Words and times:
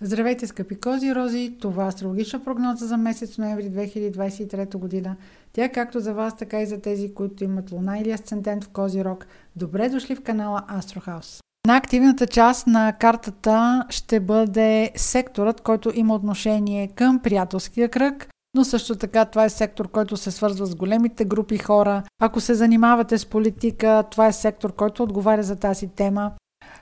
Здравейте, 0.00 0.46
скъпи 0.46 0.80
кози 0.80 1.14
рози! 1.14 1.56
Това 1.60 1.84
е 1.84 1.88
астрологична 1.88 2.44
прогноза 2.44 2.86
за 2.86 2.96
месец 2.96 3.38
ноември 3.38 3.64
2023 3.64 4.76
година. 4.76 5.16
Тя 5.52 5.64
е 5.64 5.72
както 5.72 6.00
за 6.00 6.14
вас, 6.14 6.36
така 6.36 6.60
и 6.60 6.66
за 6.66 6.80
тези, 6.80 7.14
които 7.14 7.44
имат 7.44 7.72
луна 7.72 7.98
или 7.98 8.10
асцендент 8.10 8.64
в 8.64 8.68
кози 8.68 9.04
рок. 9.04 9.26
Добре 9.56 9.88
дошли 9.88 10.14
в 10.14 10.22
канала 10.22 10.62
Астрохаус. 10.68 11.40
На 11.66 11.76
активната 11.76 12.26
част 12.26 12.66
на 12.66 12.92
картата 12.92 13.84
ще 13.90 14.20
бъде 14.20 14.90
секторът, 14.96 15.60
който 15.60 15.92
има 15.94 16.14
отношение 16.14 16.88
към 16.88 17.18
приятелския 17.18 17.88
кръг, 17.88 18.28
но 18.54 18.64
също 18.64 18.96
така 18.96 19.24
това 19.24 19.44
е 19.44 19.50
сектор, 19.50 19.88
който 19.88 20.16
се 20.16 20.30
свързва 20.30 20.66
с 20.66 20.74
големите 20.74 21.24
групи 21.24 21.58
хора. 21.58 22.02
Ако 22.20 22.40
се 22.40 22.54
занимавате 22.54 23.18
с 23.18 23.26
политика, 23.26 24.04
това 24.10 24.26
е 24.26 24.32
сектор, 24.32 24.74
който 24.74 25.02
отговаря 25.02 25.42
за 25.42 25.56
тази 25.56 25.88
тема. 25.88 26.32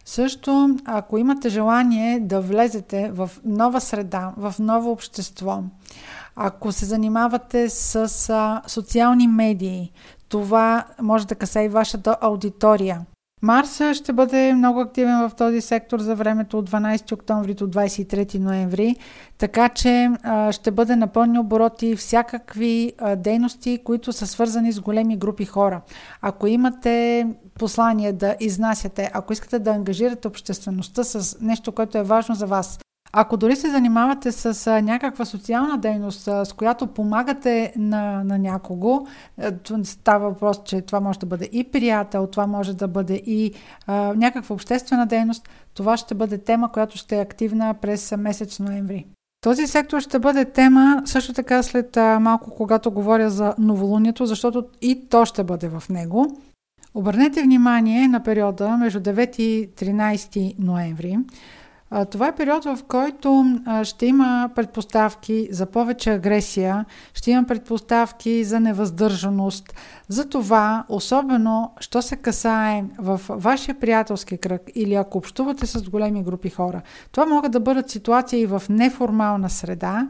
Също, 0.08 0.76
ако 0.84 1.18
имате 1.18 1.48
желание 1.48 2.20
да 2.20 2.40
влезете 2.40 3.10
в 3.12 3.30
нова 3.44 3.80
среда, 3.80 4.32
в 4.36 4.54
ново 4.58 4.90
общество, 4.90 5.62
ако 6.36 6.72
се 6.72 6.84
занимавате 6.84 7.68
с 7.68 8.08
социални 8.66 9.26
медии, 9.26 9.92
това 10.28 10.84
може 11.02 11.26
да 11.26 11.34
касае 11.34 11.64
и 11.64 11.68
вашата 11.68 12.16
аудитория. 12.20 13.06
Марс 13.42 13.80
ще 13.92 14.12
бъде 14.12 14.54
много 14.54 14.80
активен 14.80 15.28
в 15.28 15.34
този 15.34 15.60
сектор 15.60 16.00
за 16.00 16.14
времето 16.14 16.58
от 16.58 16.70
12 16.70 17.12
октомври 17.12 17.54
до 17.54 17.66
23 17.66 18.38
ноември, 18.38 18.96
така 19.38 19.68
че 19.68 20.10
а, 20.22 20.52
ще 20.52 20.70
бъде 20.70 20.96
на 20.96 21.06
пълни 21.06 21.38
обороти 21.38 21.96
всякакви 21.96 22.92
а, 22.98 23.16
дейности, 23.16 23.78
които 23.84 24.12
са 24.12 24.26
свързани 24.26 24.72
с 24.72 24.80
големи 24.80 25.16
групи 25.16 25.44
хора. 25.44 25.80
Ако 26.22 26.46
имате 26.46 27.26
послание 27.58 28.12
да 28.12 28.36
изнасяте, 28.40 29.10
ако 29.14 29.32
искате 29.32 29.58
да 29.58 29.70
ангажирате 29.70 30.28
обществеността 30.28 31.04
с 31.04 31.40
нещо, 31.40 31.72
което 31.72 31.98
е 31.98 32.02
важно 32.02 32.34
за 32.34 32.46
вас, 32.46 32.78
ако 33.18 33.36
дори 33.36 33.56
се 33.56 33.70
занимавате 33.70 34.32
с 34.32 34.82
някаква 34.82 35.24
социална 35.24 35.78
дейност, 35.78 36.20
с 36.20 36.54
която 36.56 36.86
помагате 36.86 37.72
на, 37.76 38.24
на 38.24 38.38
някого, 38.38 39.06
а, 39.38 39.52
става 39.84 40.28
въпрос, 40.28 40.60
че 40.64 40.80
това 40.82 41.00
може 41.00 41.18
да 41.18 41.26
бъде 41.26 41.48
и 41.52 41.64
приятел, 41.64 42.26
това 42.26 42.46
може 42.46 42.76
да 42.76 42.88
бъде 42.88 43.14
и 43.14 43.52
а, 43.86 44.14
някаква 44.16 44.54
обществена 44.54 45.06
дейност, 45.06 45.48
това 45.74 45.96
ще 45.96 46.14
бъде 46.14 46.38
тема, 46.38 46.72
която 46.72 46.98
ще 46.98 47.16
е 47.16 47.20
активна 47.20 47.74
през 47.74 48.14
месец 48.18 48.60
ноември. 48.60 49.06
Този 49.40 49.66
сектор 49.66 50.00
ще 50.00 50.18
бъде 50.18 50.44
тема 50.44 51.02
също 51.04 51.32
така 51.32 51.62
след 51.62 51.96
малко, 51.96 52.50
когато 52.50 52.90
говоря 52.90 53.30
за 53.30 53.54
новолунието, 53.58 54.26
защото 54.26 54.64
и 54.82 55.08
то 55.08 55.24
ще 55.24 55.44
бъде 55.44 55.68
в 55.68 55.82
него. 55.90 56.26
Обърнете 56.94 57.42
внимание 57.42 58.08
на 58.08 58.22
периода 58.22 58.76
между 58.76 59.00
9 59.00 59.40
и 59.40 59.70
13 59.70 60.54
ноември. 60.58 61.18
Това 62.10 62.28
е 62.28 62.34
период, 62.34 62.64
в 62.64 62.78
който 62.88 63.60
ще 63.82 64.06
има 64.06 64.50
предпоставки 64.54 65.48
за 65.50 65.66
повече 65.66 66.10
агресия, 66.10 66.84
ще 67.14 67.30
има 67.30 67.44
предпоставки 67.44 68.44
за 68.44 68.60
невъздържаност. 68.60 69.74
Затова, 70.08 70.84
особено, 70.88 71.72
що 71.80 72.02
се 72.02 72.16
касае 72.16 72.84
в 72.98 73.20
вашия 73.28 73.74
приятелски 73.74 74.38
кръг 74.38 74.62
или 74.74 74.94
ако 74.94 75.18
общувате 75.18 75.66
с 75.66 75.82
големи 75.82 76.22
групи 76.22 76.50
хора, 76.50 76.82
това 77.12 77.26
могат 77.26 77.52
да 77.52 77.60
бъдат 77.60 77.90
ситуации 77.90 78.40
и 78.40 78.46
в 78.46 78.62
неформална 78.68 79.50
среда, 79.50 80.08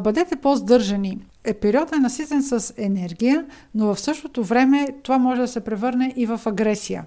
бъдете 0.00 0.36
по-здържани. 0.36 1.18
Е, 1.44 1.54
периодът 1.54 1.96
е 1.96 2.00
наситен 2.00 2.42
с 2.42 2.74
енергия, 2.76 3.44
но 3.74 3.94
в 3.94 4.00
същото 4.00 4.44
време 4.44 4.88
това 5.02 5.18
може 5.18 5.40
да 5.40 5.48
се 5.48 5.60
превърне 5.60 6.12
и 6.16 6.26
в 6.26 6.40
агресия. 6.46 7.04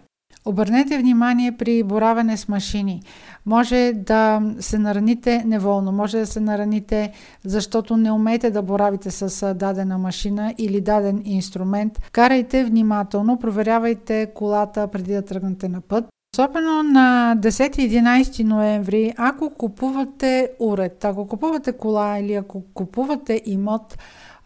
Обърнете 0.48 0.98
внимание 0.98 1.52
при 1.52 1.84
боравене 1.84 2.38
с 2.38 2.48
машини. 2.48 3.02
Може 3.46 3.94
да 3.96 4.42
се 4.60 4.80
нараните 4.80 5.44
неволно, 5.46 5.92
може 5.92 6.18
да 6.18 6.26
се 6.26 6.40
нараните, 6.40 7.12
защото 7.46 7.98
не 7.98 8.12
умеете 8.12 8.52
да 8.52 8.62
боравите 8.62 9.12
с 9.12 9.54
дадена 9.54 9.98
машина 9.98 10.54
или 10.58 10.82
даден 10.82 11.22
инструмент. 11.26 12.00
Карайте 12.12 12.64
внимателно, 12.64 13.40
проверявайте 13.40 14.32
колата 14.36 14.88
преди 14.88 15.14
да 15.14 15.22
тръгнете 15.22 15.70
на 15.70 15.82
път. 15.82 16.06
Особено 16.34 16.84
на 16.84 17.36
10-11 17.40 18.44
ноември, 18.44 19.14
ако 19.18 19.50
купувате 19.50 20.50
уред, 20.60 21.06
ако 21.06 21.28
купувате 21.28 21.72
кола 21.72 22.20
или 22.20 22.34
ако 22.34 22.64
купувате 22.74 23.42
имот, 23.46 23.98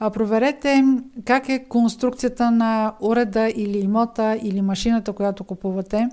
проверете 0.09 0.83
как 1.25 1.49
е 1.49 1.65
конструкцията 1.69 2.51
на 2.51 2.93
уреда 3.01 3.51
или 3.55 3.77
имота 3.77 4.39
или 4.43 4.61
машината, 4.61 5.13
която 5.13 5.43
купувате. 5.43 6.09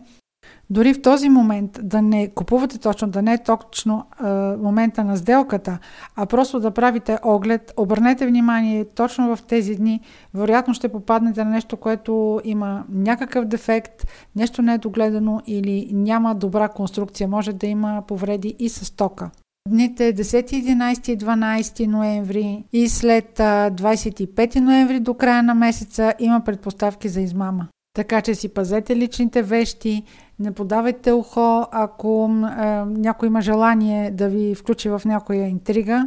Дори 0.70 0.94
в 0.94 1.02
този 1.02 1.28
момент 1.28 1.80
да 1.82 2.02
не 2.02 2.28
купувате 2.28 2.78
точно, 2.78 3.08
да 3.08 3.22
не 3.22 3.32
е 3.32 3.42
точно 3.42 4.04
е, 4.20 4.28
момента 4.56 5.04
на 5.04 5.16
сделката, 5.16 5.78
а 6.16 6.26
просто 6.26 6.60
да 6.60 6.70
правите 6.70 7.18
оглед, 7.24 7.72
обърнете 7.76 8.26
внимание 8.26 8.84
точно 8.84 9.36
в 9.36 9.42
тези 9.42 9.74
дни, 9.76 10.00
вероятно 10.34 10.74
ще 10.74 10.88
попаднете 10.88 11.44
на 11.44 11.50
нещо, 11.50 11.76
което 11.76 12.40
има 12.44 12.84
някакъв 12.88 13.44
дефект, 13.44 14.06
нещо 14.36 14.62
не 14.62 14.74
е 14.74 14.78
догледано 14.78 15.40
или 15.46 15.90
няма 15.92 16.34
добра 16.34 16.68
конструкция, 16.68 17.28
може 17.28 17.52
да 17.52 17.66
има 17.66 18.02
повреди 18.06 18.56
и 18.58 18.68
с 18.68 18.96
тока 18.96 19.30
дните 19.68 20.14
10, 20.14 20.50
11 20.52 21.10
и 21.10 21.18
12 21.18 21.86
ноември 21.86 22.64
и 22.72 22.88
след 22.88 23.38
25 23.38 24.60
ноември 24.60 25.00
до 25.00 25.14
края 25.14 25.42
на 25.42 25.54
месеца 25.54 26.14
има 26.18 26.40
предпоставки 26.40 27.08
за 27.08 27.20
измама. 27.20 27.68
Така 27.94 28.20
че 28.20 28.34
си 28.34 28.48
пазете 28.48 28.96
личните 28.96 29.42
вещи, 29.42 30.02
не 30.38 30.52
подавайте 30.52 31.12
ухо, 31.12 31.66
ако 31.70 32.30
е, 32.30 32.64
някой 32.86 33.26
има 33.26 33.40
желание 33.40 34.10
да 34.10 34.28
ви 34.28 34.54
включи 34.54 34.88
в 34.88 35.02
някоя 35.04 35.48
интрига. 35.48 36.06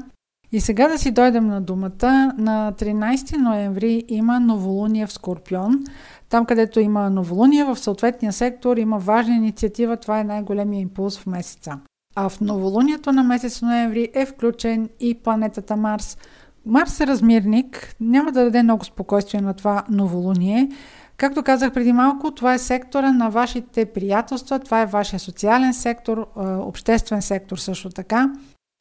И 0.52 0.62
сега 0.62 0.88
да 0.88 0.98
си 0.98 1.12
дойдем 1.12 1.48
на 1.48 1.62
думата. 1.62 2.34
На 2.38 2.74
13 2.74 3.38
ноември 3.38 4.04
има 4.08 4.40
новолуние 4.40 5.06
в 5.06 5.14
Скорпион. 5.14 5.84
Там, 6.30 6.46
където 6.46 6.80
има 6.80 7.10
новолуние 7.10 7.64
в 7.64 7.76
съответния 7.76 8.34
сектор, 8.34 8.78
има 8.78 8.98
важна 8.98 9.36
инициатива. 9.36 9.98
Това 9.98 10.20
е 10.20 10.24
най-големия 10.24 10.82
импулс 10.82 11.20
в 11.20 11.28
месеца. 11.28 11.80
А 12.16 12.30
в 12.30 12.42
новолунието 12.42 13.12
на 13.12 13.24
месец 13.24 13.62
ноември 13.62 14.10
е 14.14 14.26
включен 14.26 14.90
и 15.00 15.14
планетата 15.14 15.76
Марс. 15.76 16.18
Марс 16.66 17.00
е 17.00 17.08
размирник, 17.08 17.96
няма 18.00 18.32
да 18.32 18.44
даде 18.44 18.64
много 18.64 18.86
спокойствие 18.86 19.42
на 19.42 19.54
това 19.54 19.84
новолуние. 19.90 20.70
Както 21.18 21.44
казах 21.44 21.74
преди 21.74 21.94
малко, 21.94 22.32
това 22.32 22.54
е 22.54 22.58
сектора 22.58 23.12
на 23.12 23.30
вашите 23.30 23.86
приятелства, 23.86 24.60
това 24.60 24.82
е 24.82 24.86
вашия 24.86 25.20
социален 25.20 25.74
сектор, 25.74 26.28
обществен 26.66 27.22
сектор 27.22 27.58
също 27.58 27.90
така. 27.90 28.34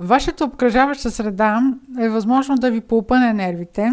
Вашата 0.03 0.45
обкръжаваща 0.45 1.11
среда 1.11 1.63
е 2.01 2.09
възможно 2.09 2.55
да 2.55 2.71
ви 2.71 2.81
поупъне 2.81 3.33
нервите, 3.33 3.93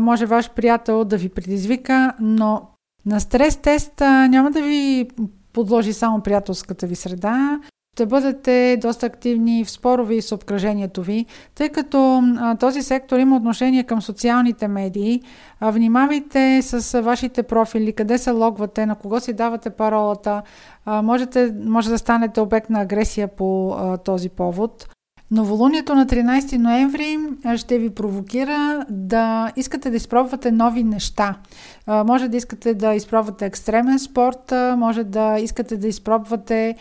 може 0.00 0.26
ваш 0.26 0.50
приятел 0.50 1.04
да 1.04 1.16
ви 1.16 1.28
предизвика, 1.28 2.12
но 2.20 2.62
на 3.06 3.20
стрес 3.20 3.56
тест 3.56 4.00
няма 4.00 4.50
да 4.50 4.62
ви 4.62 5.08
подложи 5.52 5.92
само 5.92 6.20
приятелската 6.20 6.86
ви 6.86 6.94
среда, 6.94 7.60
ще 7.94 8.06
бъдете 8.06 8.78
доста 8.82 9.06
активни 9.06 9.64
в 9.64 9.70
спорови 9.70 10.22
с 10.22 10.32
обкръжението 10.32 11.02
ви, 11.02 11.26
тъй 11.54 11.68
като 11.68 12.22
а, 12.38 12.56
този 12.56 12.82
сектор 12.82 13.18
има 13.18 13.36
отношение 13.36 13.84
към 13.84 14.02
социалните 14.02 14.68
медии. 14.68 15.22
А, 15.60 15.70
внимавайте 15.70 16.62
с 16.62 17.02
вашите 17.02 17.42
профили, 17.42 17.92
къде 17.92 18.18
се 18.18 18.30
логвате, 18.30 18.86
на 18.86 18.94
кого 18.94 19.20
си 19.20 19.32
давате 19.32 19.70
паролата. 19.70 20.42
А, 20.84 21.02
можете, 21.02 21.54
може 21.64 21.90
да 21.90 21.98
станете 21.98 22.40
обект 22.40 22.70
на 22.70 22.80
агресия 22.80 23.28
по 23.28 23.74
а, 23.78 23.96
този 23.96 24.28
повод. 24.28 24.93
Новолунието 25.30 25.94
на 25.94 26.06
13 26.06 26.56
ноември 26.56 27.18
ще 27.56 27.78
ви 27.78 27.90
провокира 27.90 28.86
да 28.90 29.52
искате 29.56 29.90
да 29.90 29.96
изпробвате 29.96 30.50
нови 30.50 30.84
неща. 30.84 31.34
Може 31.86 32.28
да 32.28 32.36
искате 32.36 32.74
да 32.74 32.94
изпробвате 32.94 33.46
екстремен 33.46 33.98
спорт, 33.98 34.52
може 34.76 35.04
да 35.04 35.38
искате 35.38 35.76
да 35.76 35.88
изпробвате 35.88 36.76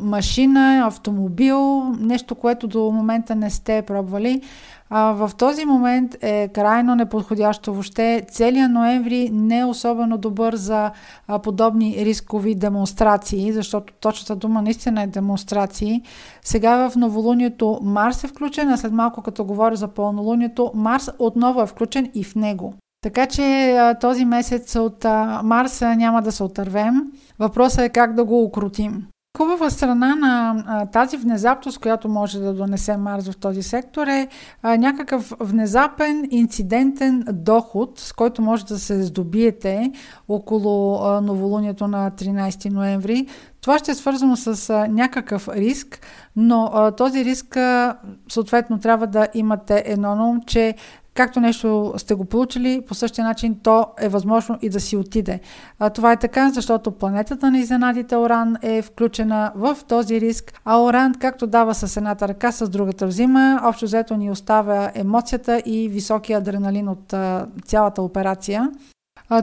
машина, 0.00 0.82
автомобил, 0.86 1.82
нещо, 2.00 2.34
което 2.34 2.66
до 2.66 2.90
момента 2.90 3.34
не 3.34 3.50
сте 3.50 3.82
пробвали. 3.82 4.42
А, 4.92 5.12
в 5.12 5.30
този 5.38 5.64
момент 5.64 6.16
е 6.20 6.48
крайно 6.48 6.94
неподходящо. 6.94 7.72
Въобще 7.72 8.22
целият 8.30 8.72
ноември 8.72 9.30
не 9.32 9.58
е 9.58 9.64
особено 9.64 10.18
добър 10.18 10.54
за 10.54 10.90
а, 11.28 11.38
подобни 11.38 11.96
рискови 12.04 12.54
демонстрации, 12.54 13.52
защото 13.52 13.92
точната 14.00 14.36
дума 14.36 14.62
наистина 14.62 15.02
е 15.02 15.06
демонстрации. 15.06 16.02
Сега 16.42 16.88
в 16.88 16.96
новолунието 16.96 17.78
Марс 17.82 18.24
е 18.24 18.28
включен, 18.28 18.68
а 18.68 18.76
след 18.76 18.92
малко 18.92 19.22
като 19.22 19.44
говоря 19.44 19.76
за 19.76 19.88
пълнолунието, 19.88 20.70
Марс 20.74 21.10
отново 21.18 21.62
е 21.62 21.66
включен 21.66 22.10
и 22.14 22.24
в 22.24 22.34
него. 22.34 22.74
Така 23.02 23.26
че 23.26 23.72
а, 23.72 23.94
този 23.94 24.24
месец 24.24 24.76
от 24.76 25.04
а, 25.04 25.40
Марс 25.44 25.80
няма 25.80 26.22
да 26.22 26.32
се 26.32 26.42
отървем. 26.42 26.94
Въпросът 27.38 27.80
е 27.80 27.88
как 27.88 28.14
да 28.14 28.24
го 28.24 28.42
укротим. 28.44 29.06
Хубава 29.38 29.70
страна 29.70 30.14
на 30.14 30.64
а, 30.66 30.86
тази 30.86 31.16
внезапност, 31.16 31.78
която 31.78 32.08
може 32.08 32.40
да 32.40 32.54
донесе 32.54 32.96
Марс 32.96 33.28
в 33.28 33.36
този 33.36 33.62
сектор 33.62 34.06
е 34.06 34.28
а, 34.62 34.76
някакъв 34.76 35.32
внезапен 35.40 36.28
инцидентен 36.30 37.24
доход, 37.32 37.98
с 37.98 38.12
който 38.12 38.42
може 38.42 38.66
да 38.66 38.78
се 38.78 39.02
здобиете 39.02 39.92
около 40.28 41.04
а, 41.04 41.20
новолунието 41.20 41.88
на 41.88 42.10
13 42.10 42.70
ноември. 42.70 43.26
Това 43.60 43.78
ще 43.78 43.90
е 43.90 43.94
свързано 43.94 44.36
с 44.36 44.70
а, 44.70 44.86
някакъв 44.86 45.48
риск, 45.48 46.00
но 46.36 46.70
а, 46.74 46.90
този 46.90 47.24
риск 47.24 47.56
а, 47.56 47.96
съответно 48.28 48.78
трябва 48.78 49.06
да 49.06 49.28
имате 49.34 49.82
едно 49.86 50.16
на 50.16 50.28
ум, 50.28 50.40
че 50.46 50.74
както 51.20 51.40
нещо 51.40 51.94
сте 51.96 52.14
го 52.14 52.24
получили, 52.24 52.82
по 52.88 52.94
същия 52.94 53.24
начин 53.24 53.56
то 53.62 53.86
е 53.98 54.08
възможно 54.08 54.58
и 54.62 54.68
да 54.68 54.80
си 54.80 54.96
отиде. 54.96 55.40
А, 55.78 55.90
това 55.90 56.12
е 56.12 56.16
така, 56.16 56.50
защото 56.50 56.90
планетата 56.90 57.50
на 57.50 57.58
изненадите 57.58 58.16
Оран 58.16 58.56
е 58.62 58.82
включена 58.82 59.52
в 59.54 59.76
този 59.88 60.20
риск, 60.20 60.60
а 60.64 60.82
Оран, 60.82 61.14
както 61.14 61.46
дава 61.46 61.74
с 61.74 61.96
едната 61.96 62.28
ръка, 62.28 62.52
с 62.52 62.68
другата 62.68 63.06
взима, 63.06 63.60
общо 63.64 63.84
взето 63.84 64.16
ни 64.16 64.30
оставя 64.30 64.90
емоцията 64.94 65.62
и 65.66 65.88
високия 65.88 66.38
адреналин 66.38 66.88
от 66.88 67.12
а, 67.12 67.46
цялата 67.64 68.02
операция. 68.02 68.70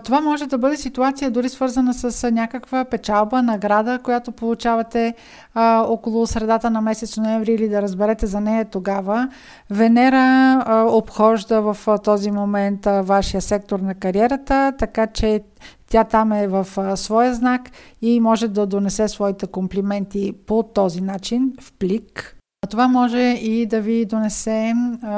Това 0.04 0.22
може 0.22 0.48
да 0.48 0.58
бъде 0.58 0.78
ситуация 0.78 1.32
дори 1.32 1.50
свързана 1.50 1.94
с 1.94 2.32
някаква 2.32 2.86
печалба, 2.86 3.42
награда, 3.42 4.00
която 4.04 4.32
получавате 4.32 5.16
а, 5.54 5.84
около 5.88 6.28
средата 6.28 6.70
на 6.70 6.82
месец 6.82 7.18
ноември 7.18 7.52
или 7.52 7.70
да 7.70 7.82
разберете 7.82 8.26
за 8.26 8.42
нея 8.42 8.66
тогава. 8.66 9.30
Венера 9.70 10.64
а, 10.66 10.86
обхожда 10.90 11.62
в 11.62 11.78
а, 11.88 11.98
този 11.98 12.32
момент 12.32 12.88
а, 12.88 13.02
вашия 13.02 13.42
сектор 13.42 13.80
на 13.80 13.96
кариерата, 13.96 14.74
така 14.78 15.08
че 15.08 15.42
тя 15.90 16.04
там 16.04 16.32
е 16.32 16.48
в 16.48 16.68
а, 16.78 16.98
своя 16.98 17.34
знак 17.34 17.62
и 18.02 18.20
може 18.20 18.48
да 18.48 18.66
донесе 18.66 19.08
своите 19.08 19.48
комплименти 19.48 20.34
по 20.48 20.64
този 20.64 21.02
начин 21.02 21.54
в 21.62 21.74
плик. 21.74 22.37
Това 22.70 22.88
може 22.88 23.20
и 23.22 23.66
да 23.66 23.82
ви 23.82 24.06
донесе 24.06 24.74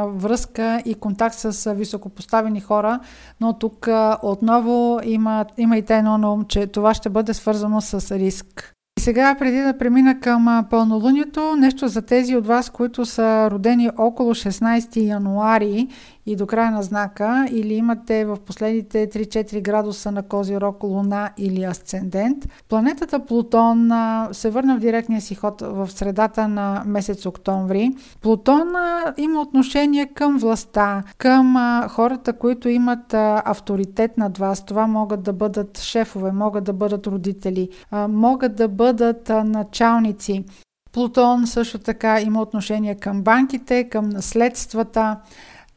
връзка 0.07 0.81
и 0.85 0.93
контакт 0.93 1.35
с 1.35 1.73
високопоставени 1.73 2.61
хора, 2.61 2.99
но 3.41 3.53
тук 3.53 3.87
отново 4.21 4.99
има, 5.03 5.45
имайте 5.57 5.97
едно 5.97 6.17
на 6.17 6.33
ум, 6.33 6.45
че 6.45 6.67
това 6.67 6.93
ще 6.93 7.09
бъде 7.09 7.33
свързано 7.33 7.81
с 7.81 8.17
риск. 8.17 8.73
И 8.99 9.01
сега, 9.01 9.35
преди 9.39 9.61
да 9.61 9.77
премина 9.77 10.19
към 10.19 10.65
пълнолунието, 10.69 11.55
нещо 11.55 11.87
за 11.87 12.01
тези 12.01 12.35
от 12.35 12.47
вас, 12.47 12.69
които 12.69 13.05
са 13.05 13.51
родени 13.51 13.89
около 13.97 14.35
16 14.35 15.07
януари 15.07 15.87
и 16.29 16.35
до 16.35 16.47
края 16.47 16.71
на 16.71 16.83
знака, 16.83 17.47
или 17.51 17.73
имате 17.73 18.25
в 18.25 18.37
последните 18.45 19.09
3-4 19.09 19.61
градуса 19.61 20.11
на 20.11 20.23
Козирог 20.23 20.83
Луна 20.83 21.29
или 21.37 21.63
Асцендент, 21.63 22.45
планетата 22.69 23.25
Плутон 23.25 23.91
се 24.31 24.49
върна 24.49 24.77
в 24.77 24.79
директния 24.79 25.21
си 25.21 25.35
ход 25.35 25.61
в 25.61 25.89
средата 25.91 26.47
на 26.47 26.83
месец 26.85 27.25
октомври. 27.25 27.91
Плутон 28.21 28.73
има 29.17 29.41
отношение 29.41 30.05
към 30.05 30.37
властта, 30.37 31.03
към 31.17 31.55
хората, 31.89 32.33
които 32.33 32.69
имат 32.69 33.13
авторитет 33.13 34.17
над 34.17 34.37
вас. 34.37 34.65
Това 34.65 34.87
могат 34.87 35.23
да 35.23 35.33
бъдат 35.33 35.79
шефове, 35.79 36.31
могат 36.31 36.63
да 36.63 36.73
бъдат 36.73 37.07
родители, 37.07 37.69
могат 38.09 38.55
да 38.55 38.67
бъдат 38.67 39.29
началници. 39.29 40.43
Плутон 40.91 41.47
също 41.47 41.79
така 41.79 42.21
има 42.21 42.41
отношение 42.41 42.95
към 42.95 43.21
банките, 43.21 43.83
към 43.83 44.09
наследствата. 44.09 45.17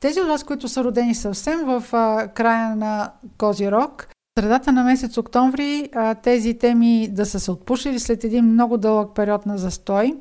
Тези 0.02 0.20
от 0.20 0.26
вас, 0.26 0.44
които 0.44 0.68
са 0.68 0.84
родени 0.84 1.14
съвсем 1.14 1.60
в 1.64 1.84
а, 1.92 2.28
края 2.28 2.76
на 2.76 3.10
Козирог, 3.38 4.08
средата 4.38 4.72
на 4.72 4.84
месец 4.84 5.18
октомври 5.18 5.88
а, 5.94 6.14
тези 6.14 6.58
теми 6.58 7.08
да 7.12 7.26
са 7.26 7.40
се 7.40 7.50
отпушили 7.50 7.98
след 7.98 8.24
един 8.24 8.44
много 8.44 8.78
дълъг 8.78 9.14
период 9.14 9.46
на 9.46 9.58
застой. 9.58 10.14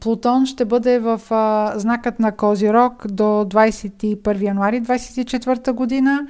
Плутон 0.00 0.46
ще 0.46 0.64
бъде 0.64 0.98
в 0.98 1.20
а, 1.30 1.72
знакът 1.78 2.20
на 2.20 2.36
Козирог 2.36 3.06
до 3.08 3.24
21 3.24 4.42
януари 4.42 4.82
2024 4.82 5.72
година, 5.72 6.26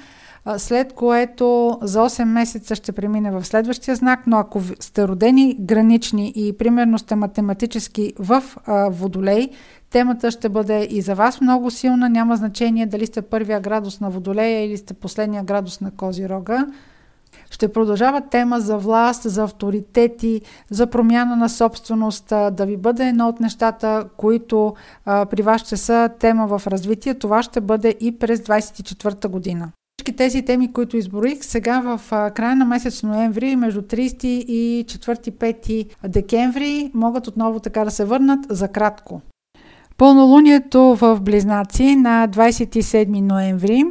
след 0.57 0.93
което 0.93 1.79
за 1.83 1.99
8 1.99 2.25
месеца 2.25 2.75
ще 2.75 2.93
премине 2.93 3.31
в 3.31 3.45
следващия 3.45 3.97
знак, 3.97 4.21
но 4.27 4.39
ако 4.39 4.61
сте 4.81 5.09
родени 5.09 5.57
гранични 5.61 6.33
и 6.37 6.57
примерно 6.59 6.99
сте 6.99 7.15
математически 7.15 8.13
в 8.19 8.43
а, 8.67 8.89
Водолей, 8.91 9.51
Темата 9.93 10.31
ще 10.31 10.49
бъде 10.49 10.89
и 10.91 11.03
за 11.03 11.15
вас 11.15 11.41
много 11.41 11.71
силна, 11.71 12.09
няма 12.09 12.37
значение 12.37 12.87
дали 12.87 13.07
сте 13.07 13.23
първия 13.23 13.61
градус 13.61 14.01
на 14.01 14.11
Водолея 14.11 14.67
или 14.67 14.77
сте 14.77 14.95
последния 14.95 15.45
градус 15.45 15.81
на 15.81 15.91
Козирога. 15.91 16.67
Ще 17.51 17.73
продължава 17.73 18.21
тема 18.21 18.61
за 18.61 18.79
власт, 18.79 19.23
за 19.23 19.43
авторитети, 19.43 20.41
за 20.71 20.87
промяна 20.87 21.37
на 21.37 21.49
собственост, 21.49 22.29
да 22.29 22.67
ви 22.67 22.77
бъде 22.77 23.09
едно 23.09 23.29
от 23.29 23.41
нещата, 23.41 24.09
които 24.17 24.75
а, 25.05 25.27
при 25.27 25.43
вас 25.43 25.61
ще 25.61 25.77
са 25.77 26.11
тема 26.19 26.47
в 26.47 26.67
развитие. 26.67 27.15
Това 27.15 27.43
ще 27.43 27.61
бъде 27.61 27.95
и 28.01 28.19
през 28.19 28.41
24 28.41 29.29
година. 29.29 29.73
Всички 30.03 30.17
тези 30.17 30.43
теми, 30.43 30.73
които 30.73 30.97
изборих, 30.97 31.45
сега 31.45 31.81
в 31.81 32.01
края 32.35 32.57
на 32.57 32.65
месец 32.65 33.03
ноември, 33.03 33.57
между 33.57 33.83
30 33.83 34.25
и 34.27 34.85
4-5 34.89 35.87
декември, 36.09 36.91
могат 36.95 37.27
отново 37.27 37.61
така 37.61 37.85
да 37.85 37.91
се 37.91 38.05
върнат 38.05 38.47
за 38.51 38.69
кратко. 38.69 39.21
Пълнолунието 39.97 40.97
в 41.01 41.19
Близнаци 41.21 41.97
на 41.97 42.29
27 42.29 43.21
ноември 43.21 43.85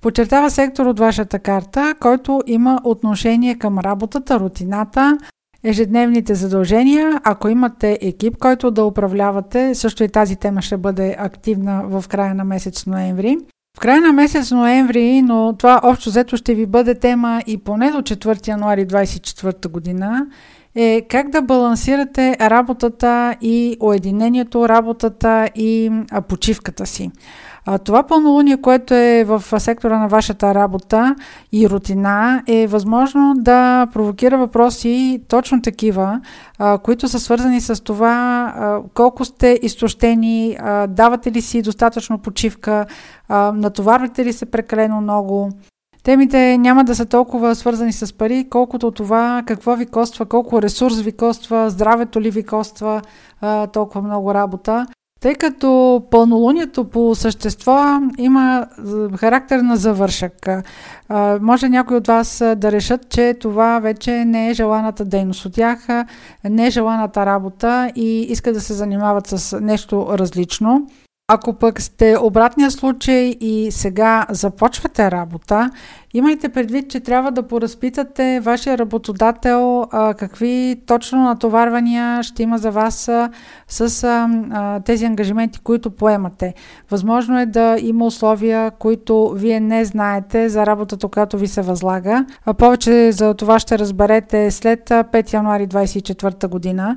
подчертава 0.00 0.50
сектор 0.50 0.86
от 0.86 0.98
вашата 0.98 1.38
карта, 1.38 1.94
който 2.00 2.42
има 2.46 2.80
отношение 2.84 3.54
към 3.54 3.78
работата, 3.78 4.40
рутината, 4.40 5.18
ежедневните 5.64 6.34
задължения. 6.34 7.20
Ако 7.24 7.48
имате 7.48 7.98
екип, 8.00 8.36
който 8.38 8.70
да 8.70 8.84
управлявате, 8.84 9.74
също 9.74 10.04
и 10.04 10.08
тази 10.08 10.36
тема 10.36 10.62
ще 10.62 10.76
бъде 10.76 11.16
активна 11.18 11.82
в 11.84 12.04
края 12.08 12.34
на 12.34 12.44
месец 12.44 12.86
ноември. 12.86 13.36
В 13.76 13.80
края 13.80 14.00
на 14.00 14.12
месец 14.12 14.50
ноември, 14.50 15.22
но 15.22 15.54
това 15.58 15.80
общо 15.82 16.10
взето 16.10 16.36
ще 16.36 16.54
ви 16.54 16.66
бъде 16.66 16.94
тема 16.94 17.42
и 17.46 17.58
поне 17.58 17.90
до 17.90 17.98
4 17.98 18.48
януари 18.48 18.86
2024 18.86 19.68
година, 19.68 20.26
е 20.74 21.06
как 21.08 21.28
да 21.30 21.42
балансирате 21.42 22.36
работата 22.40 23.36
и 23.40 23.76
уединението, 23.80 24.68
работата 24.68 25.48
и 25.54 25.90
почивката 26.28 26.86
си. 26.86 27.10
Това 27.78 28.02
пълнолуние, 28.02 28.56
което 28.56 28.94
е 28.94 29.24
в 29.24 29.60
сектора 29.60 29.98
на 29.98 30.08
вашата 30.08 30.54
работа 30.54 31.16
и 31.52 31.70
рутина, 31.70 32.42
е 32.46 32.66
възможно 32.66 33.34
да 33.36 33.86
провокира 33.92 34.38
въпроси 34.38 35.22
точно 35.28 35.62
такива, 35.62 36.20
а, 36.58 36.78
които 36.78 37.08
са 37.08 37.20
свързани 37.20 37.60
с 37.60 37.84
това 37.84 38.52
а, 38.56 38.78
колко 38.94 39.24
сте 39.24 39.58
изтощени, 39.62 40.56
а, 40.60 40.86
давате 40.86 41.32
ли 41.32 41.42
си 41.42 41.62
достатъчно 41.62 42.18
почивка, 42.18 42.86
а, 43.28 43.52
натоварвате 43.52 44.24
ли 44.24 44.32
се 44.32 44.46
прекалено 44.46 45.00
много. 45.00 45.50
Темите 46.02 46.58
няма 46.58 46.84
да 46.84 46.94
са 46.94 47.06
толкова 47.06 47.54
свързани 47.54 47.92
с 47.92 48.12
пари, 48.12 48.46
колкото 48.50 48.90
това 48.90 49.42
какво 49.46 49.76
ви 49.76 49.86
коства, 49.86 50.26
колко 50.26 50.62
ресурс 50.62 51.00
ви 51.00 51.12
коства, 51.12 51.70
здравето 51.70 52.20
ли 52.20 52.30
ви 52.30 52.42
коства 52.42 53.02
а, 53.40 53.66
толкова 53.66 54.02
много 54.02 54.34
работа. 54.34 54.86
Тъй 55.20 55.34
като 55.34 56.02
пълнолунието 56.10 56.84
по 56.84 57.14
същество 57.14 58.00
има 58.18 58.66
характер 59.16 59.58
на 59.58 59.76
завършък. 59.76 60.48
Може 61.40 61.68
някой 61.68 61.96
от 61.96 62.06
вас 62.06 62.42
да 62.56 62.72
решат, 62.72 63.08
че 63.08 63.34
това 63.34 63.78
вече 63.78 64.24
не 64.24 64.50
е 64.50 64.54
желаната 64.54 65.04
дейност 65.04 65.44
от 65.44 65.52
тях, 65.52 65.86
не 66.44 66.66
е 66.66 66.70
желаната 66.70 67.26
работа 67.26 67.92
и 67.96 68.20
искат 68.20 68.54
да 68.54 68.60
се 68.60 68.74
занимават 68.74 69.26
с 69.26 69.60
нещо 69.60 70.06
различно. 70.10 70.86
Ако 71.32 71.52
пък 71.52 71.80
сте 71.80 72.16
обратния 72.22 72.70
случай 72.70 73.36
и 73.40 73.68
сега 73.70 74.26
започвате 74.30 75.10
работа, 75.10 75.70
имайте 76.14 76.48
предвид, 76.48 76.90
че 76.90 77.00
трябва 77.00 77.32
да 77.32 77.42
поразпитате 77.42 78.40
вашия 78.40 78.78
работодател 78.78 79.86
а, 79.90 80.14
какви 80.14 80.82
точно 80.86 81.24
натоварвания 81.24 82.22
ще 82.22 82.42
има 82.42 82.58
за 82.58 82.70
вас 82.70 83.08
а, 83.08 83.30
с 83.68 84.04
а, 84.04 84.80
тези 84.80 85.04
ангажименти, 85.04 85.60
които 85.60 85.90
поемате. 85.90 86.54
Възможно 86.90 87.40
е 87.40 87.46
да 87.46 87.76
има 87.80 88.06
условия, 88.06 88.70
които 88.70 89.32
вие 89.36 89.60
не 89.60 89.84
знаете 89.84 90.48
за 90.48 90.66
работата, 90.66 91.08
която 91.08 91.38
ви 91.38 91.46
се 91.46 91.62
възлага. 91.62 92.24
А 92.46 92.54
повече 92.54 93.12
за 93.12 93.34
това 93.34 93.58
ще 93.58 93.78
разберете 93.78 94.50
след 94.50 94.88
5 94.88 95.32
януари 95.32 95.66
2024 95.66 96.48
година. 96.48 96.96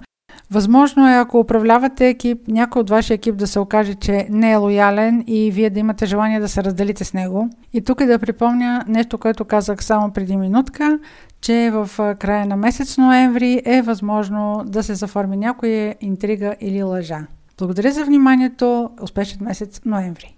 Възможно 0.51 1.07
е, 1.07 1.13
ако 1.13 1.39
управлявате 1.39 2.07
екип, 2.07 2.47
някой 2.47 2.79
от 2.79 2.89
вашия 2.89 3.15
екип 3.15 3.35
да 3.35 3.47
се 3.47 3.59
окаже, 3.59 3.95
че 3.95 4.27
не 4.29 4.51
е 4.51 4.55
лоялен 4.55 5.23
и 5.27 5.51
вие 5.51 5.69
да 5.69 5.79
имате 5.79 6.05
желание 6.05 6.39
да 6.39 6.49
се 6.49 6.63
разделите 6.63 7.03
с 7.03 7.13
него. 7.13 7.49
И 7.73 7.81
тук 7.81 8.01
е 8.01 8.05
да 8.05 8.19
припомня 8.19 8.85
нещо, 8.87 9.17
което 9.17 9.45
казах 9.45 9.83
само 9.83 10.11
преди 10.11 10.37
минутка, 10.37 10.99
че 11.41 11.71
в 11.73 12.15
края 12.19 12.45
на 12.45 12.57
месец 12.57 12.97
ноември 12.97 13.61
е 13.65 13.81
възможно 13.81 14.63
да 14.65 14.83
се 14.83 14.95
заформи 14.95 15.37
някоя 15.37 15.95
интрига 16.01 16.55
или 16.61 16.83
лъжа. 16.83 17.19
Благодаря 17.57 17.91
за 17.91 18.05
вниманието. 18.05 18.89
Успешен 19.01 19.39
месец 19.41 19.81
ноември! 19.85 20.31